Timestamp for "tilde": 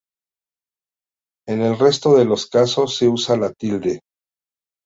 3.53-4.01